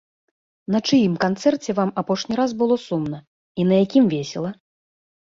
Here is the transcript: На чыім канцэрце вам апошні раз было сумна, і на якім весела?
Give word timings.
На 0.75 0.79
чыім 0.91 1.17
канцэрце 1.25 1.75
вам 1.79 1.91
апошні 2.01 2.37
раз 2.39 2.51
было 2.61 2.77
сумна, 2.85 3.19
і 3.61 3.67
на 3.73 3.79
якім 3.85 4.09
весела? 4.15 4.51